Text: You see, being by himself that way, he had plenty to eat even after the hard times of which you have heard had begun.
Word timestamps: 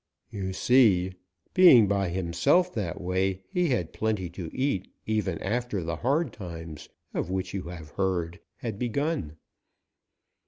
You 0.31 0.51
see, 0.51 1.13
being 1.53 1.87
by 1.87 2.09
himself 2.09 2.73
that 2.73 2.99
way, 2.99 3.43
he 3.51 3.69
had 3.69 3.93
plenty 3.93 4.31
to 4.31 4.49
eat 4.51 4.91
even 5.05 5.37
after 5.43 5.83
the 5.83 5.97
hard 5.97 6.33
times 6.33 6.89
of 7.13 7.29
which 7.29 7.53
you 7.53 7.61
have 7.69 7.91
heard 7.91 8.39
had 8.55 8.79
begun. 8.79 9.37